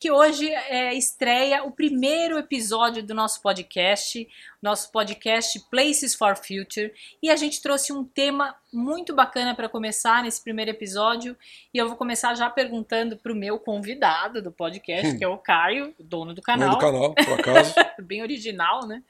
[0.00, 4.26] que hoje é, estreia o primeiro episódio do nosso podcast,
[4.62, 6.90] nosso podcast Places for Future,
[7.22, 11.36] e a gente trouxe um tema muito bacana para começar nesse primeiro episódio,
[11.74, 15.36] e eu vou começar já perguntando para o meu convidado do podcast, que é o
[15.38, 16.78] Caio, dono do canal.
[16.78, 17.74] Dono do canal, por acaso.
[18.00, 19.02] Bem original, né?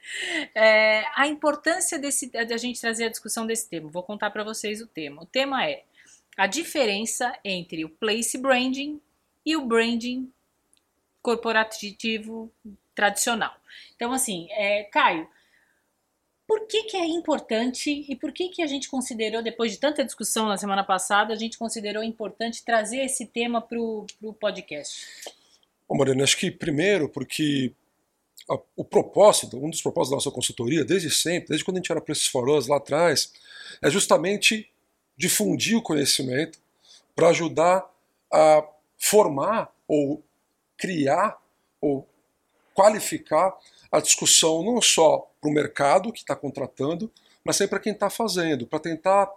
[0.53, 3.89] É, a importância desse, da gente trazer a discussão desse tema.
[3.89, 5.21] Vou contar para vocês o tema.
[5.21, 5.83] O tema é
[6.35, 8.99] a diferença entre o place branding
[9.45, 10.29] e o branding
[11.21, 12.51] corporativo
[12.95, 13.55] tradicional.
[13.95, 15.27] Então, assim, é, Caio,
[16.47, 20.03] por que, que é importante e por que, que a gente considerou, depois de tanta
[20.03, 25.05] discussão na semana passada, a gente considerou importante trazer esse tema para o podcast?
[25.87, 27.73] Bom, Mariana, acho que primeiro porque
[28.49, 31.91] a, o propósito, um dos propósitos da nossa consultoria, desde sempre, desde quando a gente
[31.91, 33.31] era Preços for Us lá atrás,
[33.81, 34.69] é justamente
[35.15, 36.59] difundir o conhecimento
[37.15, 37.89] para ajudar
[38.31, 38.67] a
[38.97, 40.23] formar ou
[40.81, 41.37] criar
[41.79, 42.07] ou
[42.73, 43.55] qualificar
[43.91, 47.11] a discussão não só para o mercado que está contratando,
[47.43, 49.29] mas também para quem está fazendo, para tentar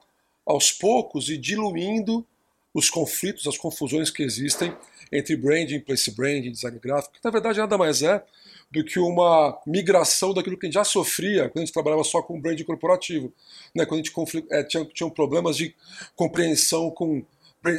[0.46, 2.26] aos poucos ir diluindo
[2.72, 4.74] os conflitos, as confusões que existem
[5.12, 8.24] entre branding, place branding, design gráfico, que na verdade nada mais é
[8.70, 12.22] do que uma migração daquilo que a gente já sofria quando a gente trabalhava só
[12.22, 13.32] com branding corporativo,
[13.74, 13.84] né?
[13.86, 15.74] quando a gente é, tinha, tinha problemas de
[16.16, 17.24] compreensão com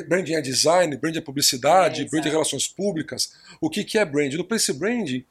[0.08, 3.34] branding é design, branding é publicidade, é, branding é relações públicas.
[3.62, 4.38] O que, que é branding?
[4.38, 5.24] No Place Branding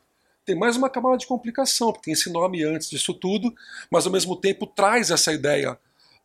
[0.44, 3.52] tem mais uma camada de complicação, porque tem esse nome antes disso tudo,
[3.90, 5.78] mas ao mesmo tempo traz essa ideia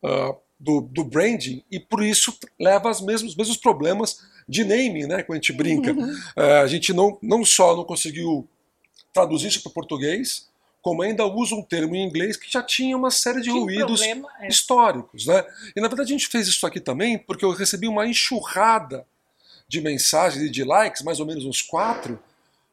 [0.03, 5.23] uh, do, do, branding e por isso leva aos mesmos, mesmos problemas de naming, né,
[5.23, 5.93] quando a gente brinca.
[5.93, 6.11] Uhum.
[6.11, 8.47] Uh, a gente não, não só não conseguiu
[9.13, 10.48] traduzir isso para o português,
[10.81, 14.01] como ainda usa um termo em inglês que já tinha uma série de que ruídos
[14.01, 14.47] é.
[14.47, 15.25] históricos.
[15.25, 15.45] Né?
[15.75, 19.05] E na verdade a gente fez isso aqui também porque eu recebi uma enxurrada
[19.67, 22.19] de mensagens e de likes, mais ou menos uns quatro,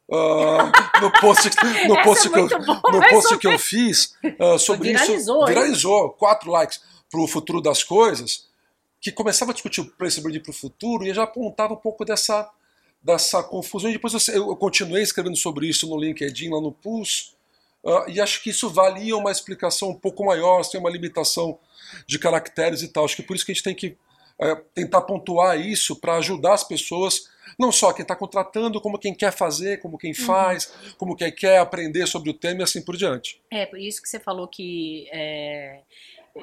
[0.08, 1.50] uh, no post,
[1.86, 5.46] no post, é que, eu, no post que eu fiz uh, sobre viralizou, isso.
[5.46, 8.46] Viralizou, quatro likes para o futuro das coisas,
[8.98, 12.50] que começava a discutir o preço para o futuro e já apontava um pouco dessa,
[13.02, 13.90] dessa confusão.
[13.90, 17.35] E depois eu, eu continuei escrevendo sobre isso no LinkedIn, lá no Pulse,
[17.86, 21.56] Uh, e acho que isso valia uma explicação um pouco maior, sem uma limitação
[22.04, 23.04] de caracteres e tal.
[23.04, 23.96] Acho que por isso que a gente tem que
[24.40, 29.14] uh, tentar pontuar isso para ajudar as pessoas, não só quem está contratando, como quem
[29.14, 30.26] quer fazer, como quem uhum.
[30.26, 30.92] faz, uhum.
[30.98, 33.40] como quem quer aprender sobre o tema e assim por diante.
[33.52, 35.82] É, por isso que você falou que é,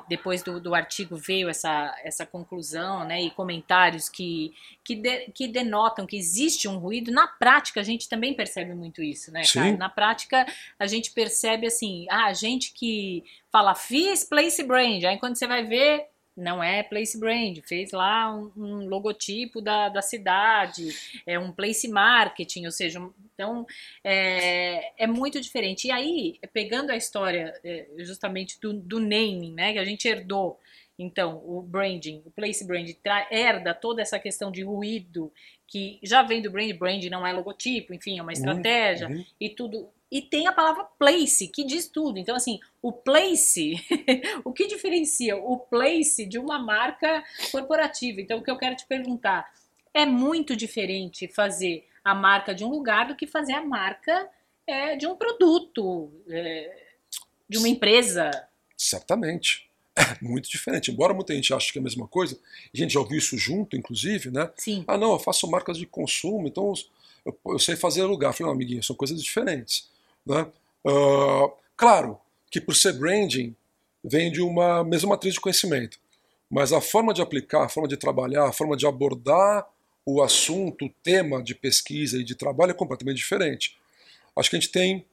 [0.07, 5.47] depois do, do artigo veio essa, essa conclusão, né, e comentários que, que, de, que
[5.47, 7.11] denotam que existe um ruído.
[7.11, 9.77] Na prática, a gente também percebe muito isso, né, cara?
[9.77, 10.45] Na prática,
[10.79, 15.47] a gente percebe assim, ah, a gente que fala, fiz place brand, aí quando você
[15.47, 20.89] vai ver, não é place brand, fez lá um, um, logotipo da, da cidade,
[21.25, 22.99] é um place marketing, ou seja,
[23.33, 23.65] então
[24.03, 25.87] é, é muito diferente.
[25.87, 30.59] E aí, pegando a história é, justamente do, do naming, né, que a gente herdou,
[30.97, 32.87] então, o branding, o place brand
[33.31, 35.31] herda toda essa questão de ruído
[35.67, 39.25] que já vem do brand, brand não é logotipo, enfim, é uma estratégia uhum.
[39.39, 42.19] e tudo e tem a palavra place, que diz tudo.
[42.19, 43.73] Então, assim, o place,
[44.45, 48.21] o que diferencia o place de uma marca corporativa?
[48.21, 49.51] Então, o que eu quero te perguntar,
[49.91, 54.29] é muito diferente fazer a marca de um lugar do que fazer a marca
[54.67, 56.89] é, de um produto, é,
[57.49, 58.29] de uma empresa.
[58.77, 59.67] Certamente.
[59.95, 60.91] É muito diferente.
[60.91, 62.39] Embora muita gente ache que é a mesma coisa,
[62.71, 64.51] a gente já ouviu isso junto, inclusive, né?
[64.57, 64.83] Sim.
[64.87, 66.71] Ah, não, eu faço marcas de consumo, então
[67.25, 68.29] eu, eu sei fazer lugar.
[68.29, 69.91] Eu falei, não, amiguinho, são coisas diferentes.
[70.25, 70.47] Né?
[70.85, 72.19] Uh, claro
[72.51, 73.55] que por ser branding
[74.03, 75.97] vem de uma mesma matriz de conhecimento,
[76.49, 79.67] mas a forma de aplicar, a forma de trabalhar, a forma de abordar
[80.05, 83.77] o assunto, o tema de pesquisa e de trabalho é completamente diferente.
[84.35, 85.05] Acho que a gente tem,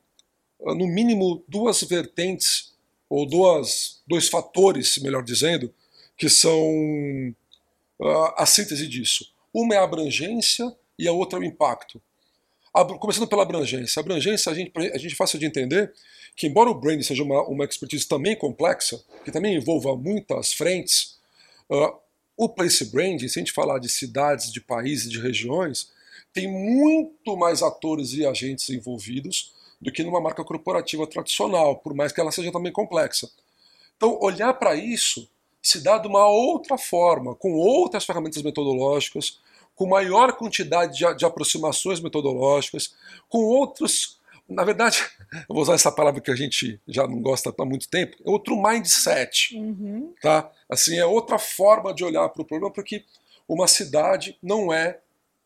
[0.66, 2.70] ah, no mínimo, duas vertentes,
[3.08, 5.72] ou duas, dois fatores, melhor dizendo,
[6.16, 7.34] que são
[7.98, 9.32] uh, a síntese disso.
[9.52, 12.00] Uma é a abrangência e a outra é o impacto.
[12.72, 13.98] Começando pela abrangência.
[13.98, 15.92] A abrangência, a gente, a gente é fácil de entender
[16.36, 21.18] que, embora o branding seja uma, uma expertise também complexa, que também envolva muitas frentes,
[21.68, 21.92] uh,
[22.36, 25.90] o place branding, se a gente falar de cidades, de países, de regiões,
[26.32, 32.12] tem muito mais atores e agentes envolvidos do que numa marca corporativa tradicional, por mais
[32.12, 33.28] que ela seja também complexa.
[33.96, 35.28] Então, olhar para isso
[35.62, 39.38] se dá de uma outra forma, com outras ferramentas metodológicas,
[39.80, 42.94] com maior quantidade de, de aproximações metodológicas,
[43.30, 44.20] com outros.
[44.46, 45.02] Na verdade,
[45.48, 48.28] eu vou usar essa palavra que a gente já não gosta há muito tempo, é
[48.28, 49.56] outro mindset.
[49.56, 50.12] Uhum.
[50.20, 50.52] Tá?
[50.68, 53.06] Assim, é outra forma de olhar para o problema, porque
[53.48, 54.98] uma cidade não é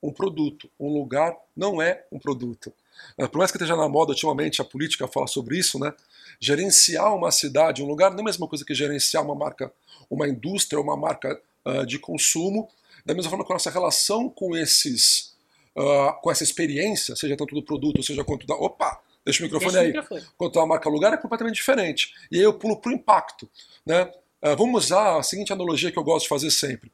[0.03, 0.69] um produto.
[0.81, 2.73] Um lugar não é um produto.
[3.17, 5.93] É, por mais que esteja na moda ultimamente a política fala sobre isso, né?
[6.41, 9.73] Gerenciar uma cidade, um lugar, não é a mesma coisa que gerenciar uma marca,
[10.11, 12.69] uma indústria, uma marca uh, de consumo.
[13.05, 15.35] Da mesma forma que a nossa relação com esses,
[15.77, 18.55] uh, com essa experiência, seja tanto do produto, seja quanto da.
[18.55, 19.01] Opa!
[19.25, 19.91] Deixa o microfone deixa aí.
[19.91, 20.27] O microfone.
[20.37, 22.15] Quanto à marca lugar é completamente diferente.
[22.31, 23.49] E aí eu pulo para o impacto.
[23.85, 24.03] Né?
[24.43, 26.93] Uh, vamos usar a seguinte analogia que eu gosto de fazer sempre.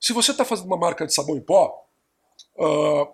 [0.00, 1.86] Se você está fazendo uma marca de sabão em pó,
[2.56, 3.08] uh,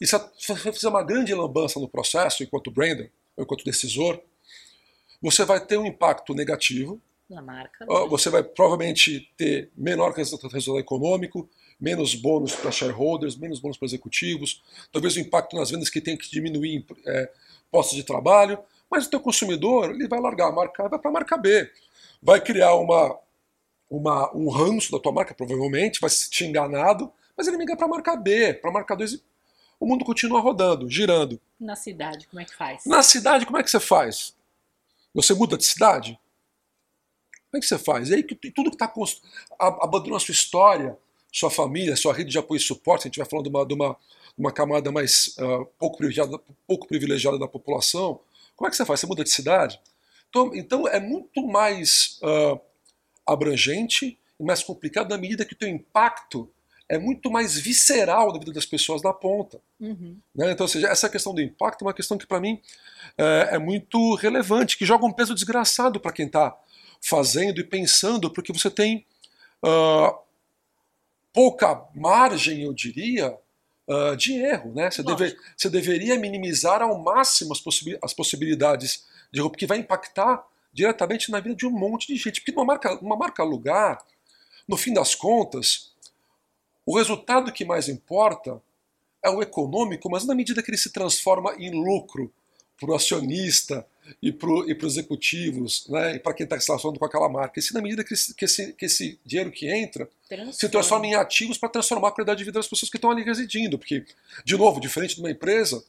[0.00, 4.20] e se você fizer uma grande lambança no processo, enquanto brander, ou enquanto decisor,
[5.20, 7.00] você vai ter um impacto negativo.
[7.30, 7.86] Na marca.
[7.88, 11.48] Uh, você vai provavelmente ter menor resultado econômico,
[11.80, 14.62] menos bônus para shareholders, menos bônus para executivos,
[14.92, 17.30] talvez o impacto nas vendas que tem que diminuir é,
[17.70, 18.58] postos de trabalho,
[18.90, 21.70] mas o teu consumidor ele vai largar a marca A vai para a marca B.
[22.20, 23.16] Vai criar uma,
[23.88, 27.86] uma, um ranço da tua marca, provavelmente, vai se sentir enganado, mas ele migra para
[27.86, 29.22] a marca B, para a marca 2 e
[29.78, 31.40] o mundo continua rodando, girando.
[31.58, 32.84] Na cidade, como é que faz?
[32.84, 34.36] Na cidade, como é que você faz?
[35.14, 36.18] Você muda de cidade?
[37.50, 38.10] Como é que você faz?
[38.10, 38.92] E aí tudo que está
[39.58, 40.96] abandonando a sua história,
[41.32, 43.74] sua família, sua rede de apoio e suporte, a gente vai falando de uma, de
[43.74, 43.96] uma,
[44.38, 48.20] uma camada mais uh, pouco, privilegiada, pouco privilegiada da população,
[48.60, 49.00] como é que você faz?
[49.00, 49.80] Você muda de cidade?
[50.28, 52.60] Então, então é muito mais uh,
[53.26, 56.46] abrangente e mais complicado na medida que o teu impacto
[56.86, 59.62] é muito mais visceral na vida das pessoas na ponta.
[59.80, 60.18] Uhum.
[60.34, 60.52] Né?
[60.52, 62.60] Então, ou seja, essa questão do impacto é uma questão que para mim
[63.16, 66.54] é, é, muito relevante, que joga um peso desgraçado para quem está
[67.00, 69.06] fazendo e pensando, porque você tem
[69.64, 70.18] uh,
[71.32, 73.36] pouca margem, eu diria,
[73.88, 74.72] uh, de erro.
[74.74, 74.90] Né?
[74.90, 79.78] Você, deve, você deveria minimizar ao máximo as, possibi as possibilidades de erro, porque vai
[79.78, 82.40] impactar diretamente na vida de um monte de gente.
[82.40, 84.04] Porque uma marca, uma marca lugar,
[84.68, 85.92] no fim das contas,
[86.84, 88.62] o resultado que mais importa
[89.22, 92.32] é o econômico, mas na medida que ele se transforma em lucro
[92.78, 93.86] para o acionista
[94.22, 97.58] e para os executivos, né, e para quem está se relacionando com aquela marca.
[97.58, 100.52] E se na medida que esse, que esse, que esse dinheiro que entra transforma.
[100.52, 103.22] se transforma em ativos para transformar a qualidade de vida das pessoas que estão ali
[103.22, 103.78] residindo.
[103.78, 104.04] Porque,
[104.44, 105.82] de novo, diferente de uma empresa,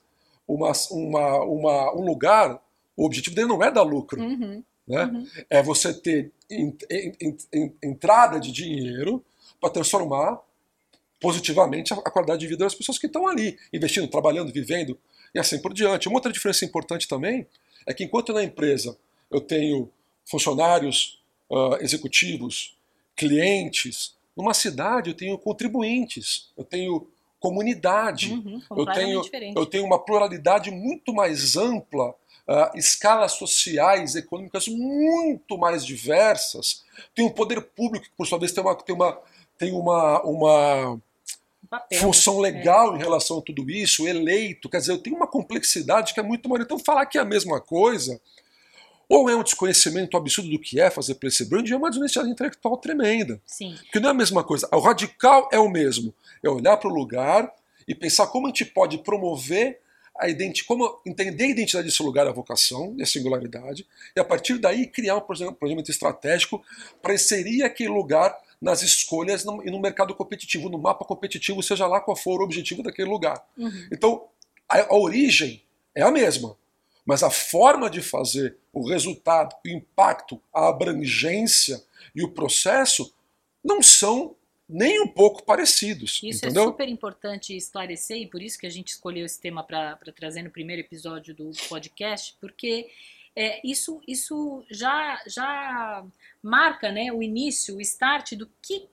[0.47, 2.61] uma, uma, uma, um lugar,
[2.95, 4.21] o objetivo dele não é dar lucro.
[4.21, 4.63] Uhum.
[4.87, 5.03] Né?
[5.05, 5.27] Uhum.
[5.49, 9.23] É você ter in, in, in, entrada de dinheiro
[9.59, 10.39] para transformar
[11.19, 14.97] positivamente a qualidade de vida das pessoas que estão ali, investindo, trabalhando, vivendo
[15.33, 16.07] e assim por diante.
[16.07, 17.45] Uma outra diferença importante também
[17.85, 18.97] é que enquanto na empresa
[19.29, 19.89] eu tenho
[20.25, 22.77] funcionários uh, executivos,
[23.15, 27.07] clientes, numa cidade eu tenho contribuintes, eu tenho
[27.39, 29.21] comunidade, uhum, eu, tenho,
[29.55, 36.83] eu tenho uma pluralidade muito mais ampla, uh, escalas sociais, econômicas muito mais diversas,
[37.15, 39.21] tem um poder público que por sua vez tem uma, tem uma,
[39.57, 41.01] tem uma, uma
[41.71, 41.99] papel.
[41.99, 42.51] função né?
[42.51, 42.97] legal é.
[42.97, 46.49] em relação a tudo isso, eleito, quer dizer, eu tenho uma complexidade que é muito
[46.49, 46.63] maior.
[46.63, 48.19] Então, falar que é a mesma coisa,
[49.07, 52.77] ou é um desconhecimento absurdo do que é fazer place brand, é uma desonestidade intelectual
[52.77, 53.41] tremenda.
[53.45, 53.75] Sim.
[53.83, 54.67] Porque não é a mesma coisa.
[54.71, 56.13] O radical é o mesmo.
[56.43, 57.51] É olhar para o lugar
[57.87, 59.79] e pensar como a gente pode promover
[60.17, 64.23] a identidade, como entender a identidade desse lugar, a vocação e a singularidade, e a
[64.23, 65.57] partir daí criar um projeto
[65.89, 66.63] estratégico
[67.01, 71.99] para inserir aquele lugar nas escolhas e no mercado competitivo, no mapa competitivo, seja lá
[71.99, 73.43] qual for o objetivo daquele lugar.
[73.57, 73.87] Uhum.
[73.91, 74.27] Então,
[74.69, 75.63] a, a origem
[75.95, 76.55] é a mesma,
[77.03, 81.83] mas a forma de fazer, o resultado, o impacto, a abrangência
[82.13, 83.11] e o processo
[83.63, 84.35] não são
[84.69, 86.21] nem um pouco parecidos.
[86.23, 86.63] Isso é entendeu?
[86.63, 90.43] é super importante esclarecer e por isso que a gente escolheu esse tema para trazer
[90.43, 92.89] no primeiro episódio do podcast, porque
[93.35, 96.05] é, isso, isso já, já
[96.41, 98.89] marca né, o início, o start do que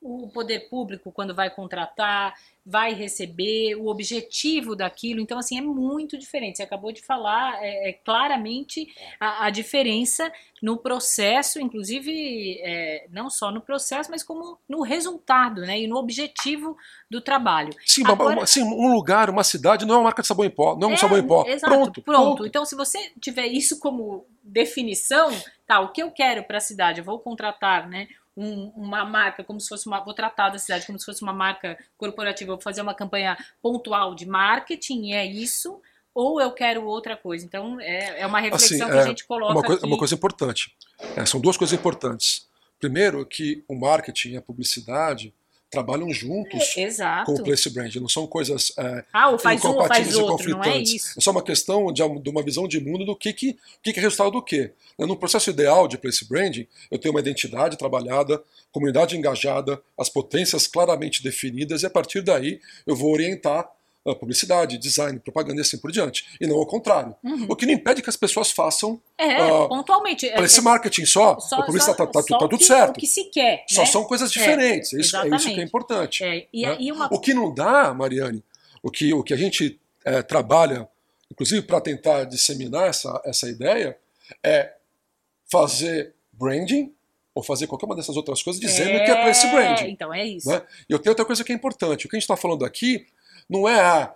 [0.00, 5.20] o poder público, quando vai contratar, vai receber, o objetivo daquilo.
[5.20, 6.58] Então, assim, é muito diferente.
[6.58, 8.86] Você acabou de falar é, é claramente
[9.18, 10.30] a, a, diferença
[10.62, 15.80] no processo, inclusive é, não só no processo, mas como no resultado, né?
[15.80, 16.76] E no objetivo
[17.10, 17.74] do trabalho.
[17.84, 20.76] Sim, Agora, sim um lugar, uma cidade não é uma marca de sabão em pó,
[20.76, 21.44] não é um é, sabão em pó.
[21.46, 22.02] Exato, pronto, pronto.
[22.02, 22.46] Pronto.
[22.46, 25.30] Então, se você tiver isso como definição,
[25.66, 27.00] tá, o que eu quero para a cidade?
[27.00, 28.08] Eu vou contratar, né?
[28.38, 29.98] Um, uma marca como se fosse uma.
[30.04, 34.14] Vou tratar da cidade como se fosse uma marca corporativa, vou fazer uma campanha pontual
[34.14, 35.82] de marketing, é isso,
[36.14, 37.44] ou eu quero outra coisa.
[37.44, 39.52] Então, é, é uma reflexão assim, que é, a gente coloca.
[39.52, 39.86] Uma coisa, aqui.
[39.86, 40.76] uma coisa importante.
[41.16, 42.46] É, são duas coisas importantes.
[42.78, 45.34] Primeiro, que o marketing e a publicidade
[45.70, 48.00] trabalham juntos É, com o place branding.
[48.00, 50.92] Não são coisas é, Ah, ou faz um faz incompatíveis e outro, não é conflitantes.
[50.94, 51.18] isso.
[51.18, 53.98] É só uma questão de, de uma visão de mundo do que, que, que, que
[53.98, 54.72] é resultado do quê.
[54.98, 60.66] No processo ideal de place branding, eu tenho uma identidade trabalhada, comunidade engajada, as potências
[60.66, 63.68] claramente definidas, e a partir daí eu vou orientar
[64.04, 66.24] publicidade, design, propaganda e assim por diante.
[66.40, 67.14] E não ao contrário.
[67.48, 70.26] O que não impede que as pessoas façam É, ah, pontualmente.
[70.26, 72.96] É, place é marketing só, só, a publicidade só- tá, tá, o tudo que- certo.
[72.96, 73.64] O que se quer.
[73.68, 73.86] Só né?
[73.86, 74.94] são coisas É, diferentes.
[74.94, 76.24] É isso, é isso que é importante.
[76.24, 76.76] É, e, né?
[76.80, 78.42] e uma O que não dá, Mariane,
[78.82, 80.88] o que, o que a gente é, trabalha,
[81.30, 83.96] inclusive para tentar disseminar essa, essa ideia,
[84.42, 84.72] é
[85.50, 86.92] fazer branding
[87.34, 89.90] ou fazer qualquer uma dessas outras coisas dizendo que é place branding.
[89.90, 90.48] Então, é isso.
[90.48, 90.62] Né?
[90.88, 92.06] E eu tenho outra coisa que é importante.
[92.06, 93.06] O que a gente está falando aqui
[93.48, 94.14] não é a,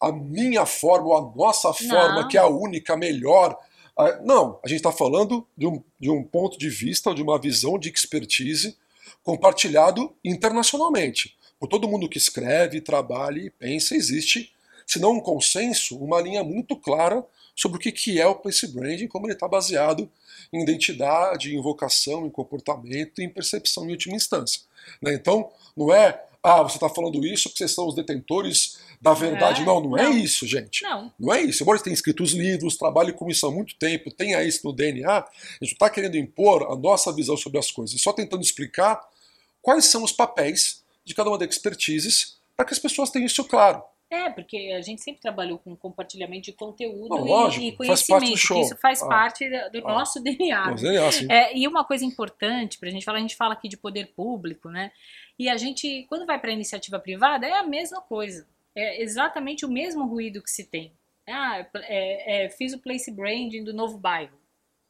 [0.00, 2.28] a minha forma ou a nossa forma Não.
[2.28, 3.58] que é a única, a melhor.
[3.96, 7.38] Ah, Não, a gente está falando de um, de um ponto de vista, de uma
[7.38, 8.76] visão de expertise
[9.22, 11.36] compartilhado internacionalmente.
[11.58, 14.52] Por todo mundo que escreve, trabalha e pensa, existe,
[14.86, 17.24] se não um consenso, uma linha muito clara
[17.54, 20.10] sobre o que que é o place branding, como ele está baseado
[20.50, 24.62] em identidade, em vocação, em comportamento e em percepção em última instância.
[25.02, 25.12] né?
[25.12, 29.62] Então, não é, ah, você está falando isso porque vocês são os detentores da verdade.
[29.62, 30.16] É, não, não, é não.
[30.16, 30.82] isso, gente.
[30.82, 31.12] Não.
[31.18, 31.62] Não é isso.
[31.62, 34.72] Embora você tenha escrito os livros, trabalhe com isso há muito tempo, tenha isso no
[34.72, 35.24] DNA, a
[35.62, 39.00] gente está querendo impor a nossa visão sobre as coisas, só tentando explicar
[39.62, 43.44] quais são os papéis de cada uma das expertises para que as pessoas tenham isso
[43.44, 43.82] claro.
[44.10, 48.60] É, porque a gente sempre trabalhou com compartilhamento de conteúdo Não, e- lógico, e, conhecimento,
[48.60, 49.08] isso faz Ah.
[49.08, 49.92] parte do Ah.
[49.94, 50.70] nosso DNA.
[50.72, 51.30] Mas é assim.
[51.30, 54.08] É, e uma coisa importante para a gente falar, a gente fala aqui de poder
[54.08, 54.90] público, né?
[55.38, 58.48] E a gente, quando vai para a iniciativa privada, é a mesma coisa.
[58.74, 60.92] É exatamente o mesmo ruído que se tem.
[61.28, 64.36] Ah, é, é, fiz o place branding do novo bairro.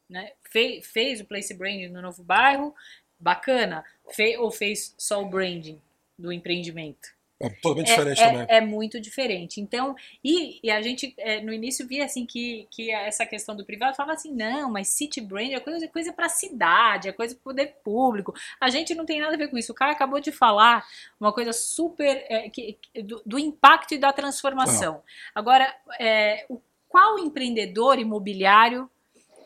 [0.08, 0.32] Né?
[0.50, 2.74] Fe- fez o place branding do novo bairro,
[3.18, 3.84] bacana.
[4.10, 5.78] Fe- ou fez só o branding
[6.18, 7.10] do empreendimento?
[7.40, 8.46] É totalmente é, diferente é- também.
[8.48, 9.60] é muito diferente.
[9.60, 13.64] Então, e, e a gente é, no início via assim que, que essa questão do
[13.64, 17.42] privado falava assim, não, mas city brand é coisa, coisa para cidade, é coisa para
[17.42, 18.34] poder público.
[18.60, 19.72] A gente não tem nada a ver com isso.
[19.72, 20.84] O cara acabou de falar
[21.18, 25.02] uma coisa super é, que- que- do, do impacto e da transformação.
[25.34, 28.90] Agora, é, o, qual empreendedor imobiliário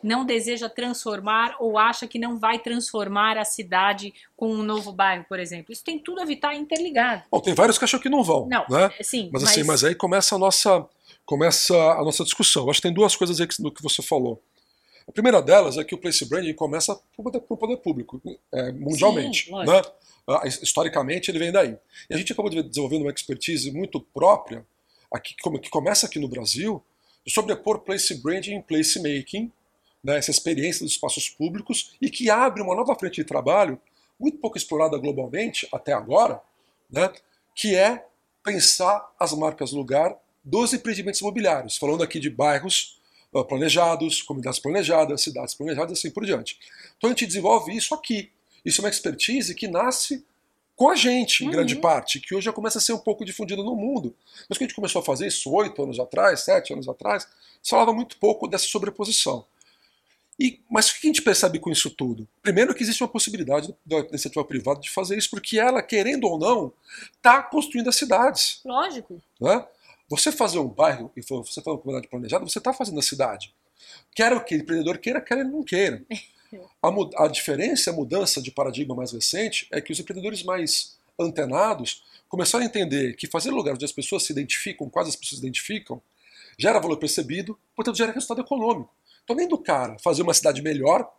[0.05, 5.25] não deseja transformar ou acha que não vai transformar a cidade com um novo bairro,
[5.27, 5.73] por exemplo?
[5.73, 7.23] Isso tem tudo a ver, está interligado.
[7.31, 8.47] Bom, tem vários que acham que não vão.
[8.47, 8.91] Não, né?
[9.01, 10.87] sim, Mas assim, mas aí começa a nossa,
[11.25, 12.63] começa a nossa discussão.
[12.65, 14.41] Eu Acho que tem duas coisas aí que- no que você falou.
[15.07, 18.21] A primeira delas é que o place branding começa o poder, público,
[18.53, 19.45] é, mundialmente.
[19.45, 19.81] Sim, né?
[20.61, 21.77] Historicamente, ele vem daí.
[22.09, 24.65] E a gente acabou de- desenvolvendo uma expertise muito própria,
[25.11, 26.83] aqui, que come- que começa aqui no Brasil,
[27.25, 29.51] de sobrepor place branding e place making,
[30.05, 33.81] né, essa experiência dos espaços públicos, e que abre uma nova frente de trabalho,
[34.19, 36.39] muito pouco explorada globalmente até agora,
[36.91, 37.11] né,
[37.55, 38.05] que é
[38.43, 43.01] pensar as marcas lugar dos empreendimentos imobiliários, falando aqui de bairros
[43.33, 46.59] ah, planejados, comunidades planejadas, cidades planejadas assim por diante.
[46.97, 48.31] Então a gente desenvolve isso aqui.
[48.63, 50.23] Isso é uma expertise que nasce
[50.75, 51.53] com a gente, em Uhum.
[51.53, 54.13] grande parte, que hoje já começa a ser um pouco difundida no mundo.
[54.47, 57.27] Mas quando a gente começou a fazer isso oito anos atrás, sete anos atrás,
[57.63, 59.45] se falava muito pouco dessa sobreposição.
[60.39, 62.27] E, mas o que a gente percebe com isso tudo?
[62.41, 66.37] Primeiro que existe uma possibilidade da iniciativa privada de fazer isso, porque ela, querendo ou
[66.37, 66.73] não,
[67.13, 68.59] está construindo as cidades.
[68.65, 69.21] Lógico.
[69.39, 69.65] Né?
[70.09, 73.53] Você fazer um bairro e você fazer uma comunidade planejada, você está fazendo a cidade.
[74.13, 76.03] Quer o que o empreendedor queira, quer ele não queira.
[76.81, 82.03] A, a diferença, a mudança de paradigma mais recente é que os empreendedores mais antenados
[82.29, 85.45] começaram a entender que fazer lugar onde as pessoas se identificam, quase as pessoas se
[85.45, 86.01] identificam,
[86.57, 88.93] gera valor percebido, portanto gera resultado econômico.
[89.25, 91.11] Então, além do cara fazer uma cidade melhor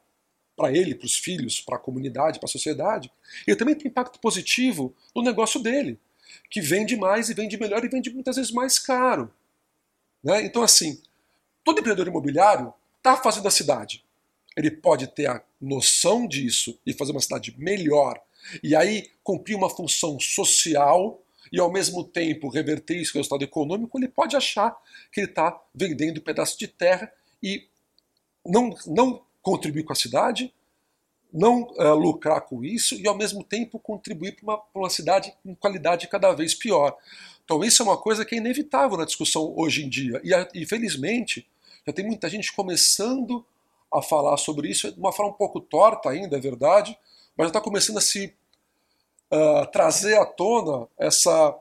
[0.57, 3.13] para ele, para os filhos, para a comunidade, para a sociedade,
[3.47, 5.99] ele também tem impacto positivo no negócio dele,
[6.49, 9.31] que vende mais e vende melhor e vende muitas vezes mais caro.
[10.25, 10.43] Né?
[10.45, 11.03] Então, assim,
[11.63, 14.03] todo empreendedor imobiliário está fazendo a cidade.
[14.57, 18.19] Ele pode ter a noção disso e fazer uma cidade melhor,
[18.63, 21.21] e aí cumprir uma função social
[21.53, 24.77] e ao mesmo tempo reverter isso em resultado econômico, ele pode achar
[25.13, 27.69] que ele está vendendo um pedaço de terra e
[28.49, 30.53] não, não contribuir com a cidade,
[31.33, 35.55] não eh, lucrar com isso e ao mesmo tempo contribuir para uma, uma cidade com
[35.55, 36.97] qualidade cada vez pior.
[37.45, 40.21] Então isso é uma coisa que é inevitável na discussão hoje em dia.
[40.25, 41.47] E, a- e felizmente
[41.87, 43.45] já tem muita gente começando
[43.93, 46.99] a falar sobre isso de uma forma um pouco torta ainda, é verdade,
[47.37, 48.35] mas já está começando a se
[49.31, 51.55] ah, trazer à tona essa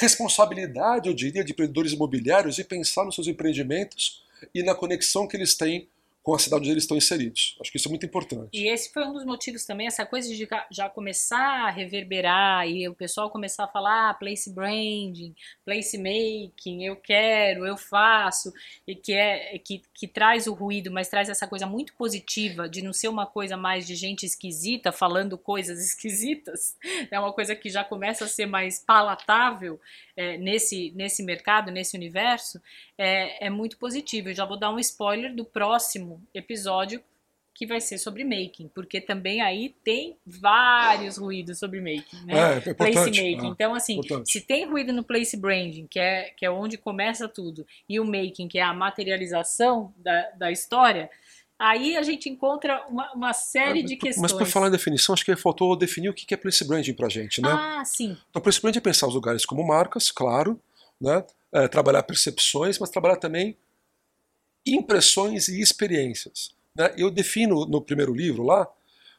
[0.00, 4.24] responsabilidade, eu diria, de empreendedores imobiliários e pensar nos seus empreendimentos
[4.54, 5.88] e na conexão que eles têm
[6.28, 7.56] com a cidade onde eles estão inseridos.
[7.58, 8.50] Acho que isso é muito importante.
[8.52, 12.86] E esse foi um dos motivos também, essa coisa de já começar a reverberar e
[12.86, 18.52] o pessoal começar a falar ah, place branding, place making, eu quero, eu faço,
[18.86, 22.82] e que é que, que traz o ruído, mas traz essa coisa muito positiva de
[22.82, 26.76] não ser uma coisa mais de gente esquisita falando coisas esquisitas,
[27.10, 29.80] é uma coisa que já começa a ser mais palatável
[30.14, 32.60] é, nesse, nesse mercado, nesse universo,
[32.98, 34.28] é, é muito positivo.
[34.28, 37.02] Eu já vou dar um spoiler do próximo episódio
[37.58, 42.62] que vai ser sobre making, porque também aí tem vários ruídos sobre making, né?
[42.64, 43.40] É, é place making.
[43.40, 44.30] Ah, então, assim, importante.
[44.30, 48.04] se tem ruído no place branding, que é, que é onde começa tudo, e o
[48.04, 51.10] making, que é a materialização da, da história,
[51.58, 54.22] aí a gente encontra uma, uma série de questões.
[54.22, 57.06] Mas para falar em definição, acho que faltou definir o que é place branding para
[57.06, 57.50] a gente, né?
[57.50, 58.16] Ah, sim.
[58.30, 60.60] Então, place branding é pensar os lugares como marcas, claro,
[61.00, 61.24] né?
[61.52, 63.56] É, trabalhar percepções, mas trabalhar também
[64.74, 66.50] impressões e experiências.
[66.74, 66.94] Né?
[66.96, 68.68] Eu defino no primeiro livro lá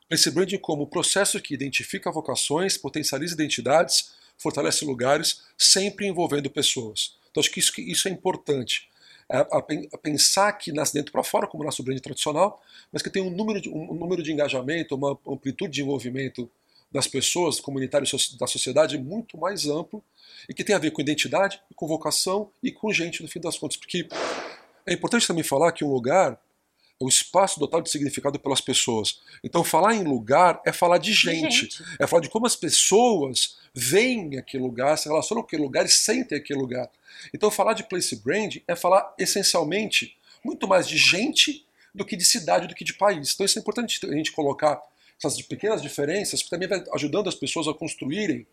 [0.10, 7.15] place branding como o processo que identifica vocações, potencializa identidades, fortalece lugares, sempre envolvendo pessoas.
[7.29, 8.89] Então acho que isso, isso é importante.
[9.32, 12.60] É, a, a, pensar que nasce dentro para fora, como o brand tradicional,
[12.91, 16.50] mas que tem um número de, um, um número de engajamento, uma amplitude de envolvimento
[16.91, 20.03] das pessoas, comunitários da sociedade muito mais amplo
[20.48, 23.60] e que tem a ver com identidade, com vocação e com gente, no fim das
[23.60, 23.77] contas.
[23.77, 24.08] Porque
[24.89, 26.50] é importante também falar que um lugar é
[27.01, 29.22] o espaço dotado de significado pelas pessoas.
[29.41, 31.84] Então, falar em lugar é falar de gente, gente.
[31.98, 35.89] é falar de como as pessoas veem aquele lugar, se relacionam com aquele lugar e
[35.89, 36.89] sentem aquele lugar.
[37.34, 41.65] Então, falar de place brand é falar essencialmente muito mais de gente
[41.96, 43.34] do que de cidade, do que de país.
[43.34, 44.81] Então, isso é importante a gente colocar
[45.17, 48.46] essas pequenas diferenças, porque também vai ajudando as pessoas a construírem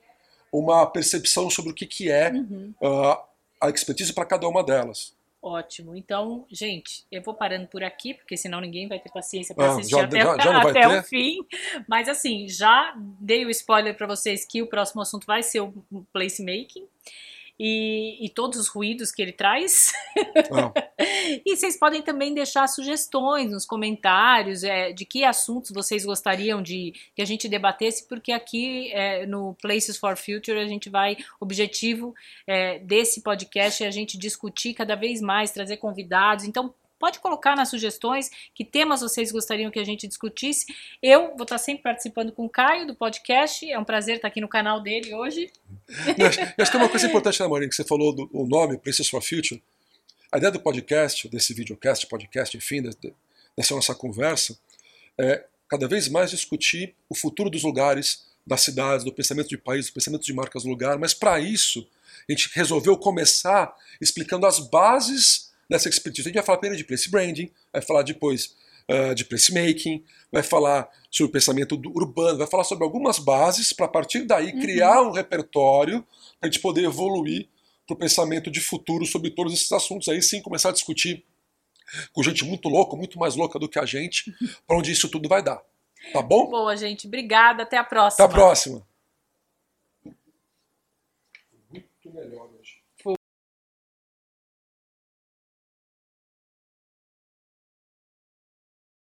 [0.52, 2.72] uma percepção sobre o que, que é uhum.
[2.80, 3.18] uh,
[3.60, 5.14] a expertise para cada uma delas.
[5.42, 5.94] Ótimo.
[5.94, 9.72] Então, gente, eu vou parando por aqui, porque senão ninguém vai ter paciência para ah,
[9.72, 11.38] assistir já, até, já, já até o fim.
[11.88, 15.72] Mas assim, já dei o spoiler para vocês que o próximo assunto vai ser o
[16.12, 16.88] placemaking
[17.58, 19.92] e, e todos os ruídos que ele traz.
[20.52, 20.72] Ah.
[21.44, 26.92] e vocês podem também deixar sugestões nos comentários é, de que assuntos vocês gostariam de
[27.14, 32.14] que a gente debatesse, porque aqui é, no Places for Future a gente vai, objetivo
[32.46, 36.44] é, desse podcast é a gente discutir cada vez mais, trazer convidados.
[36.44, 40.64] Então, Pode colocar nas sugestões que temas vocês gostariam que a gente discutisse.
[41.02, 43.70] Eu vou estar sempre participando com o Caio do podcast.
[43.70, 45.50] É um prazer estar aqui no canal dele hoje.
[46.16, 48.78] Eu acho que é uma coisa importante, né, Marinho, que você falou do o nome,
[48.78, 49.62] Places for Future.
[50.32, 52.82] A ideia do podcast, desse videocast, podcast, enfim,
[53.56, 54.58] dessa nossa conversa,
[55.18, 59.86] é cada vez mais discutir o futuro dos lugares, das cidades, do pensamento de país,
[59.86, 60.98] do pensamento de marcas do lugar.
[60.98, 61.86] Mas para isso,
[62.28, 66.28] a gente resolveu começar explicando as bases nessa expertise.
[66.28, 68.56] A gente vai falar primeiro de place branding, vai falar depois
[68.90, 73.86] uh, de placemaking, vai falar sobre o pensamento urbano, vai falar sobre algumas bases para
[73.86, 74.60] a partir daí uhum.
[74.60, 76.02] criar um repertório
[76.38, 77.48] para a gente poder evoluir
[77.86, 80.08] para o pensamento de futuro sobre todos esses assuntos.
[80.08, 81.24] Aí sim começar a discutir
[82.12, 84.34] com gente muito louca, muito mais louca do que a gente,
[84.66, 85.62] para onde isso tudo vai dar.
[86.12, 86.50] Tá bom?
[86.50, 87.06] Boa, gente.
[87.06, 87.62] Obrigada.
[87.62, 88.24] Até a próxima.
[88.24, 88.86] Até a próxima.
[91.70, 92.55] Muito melhor.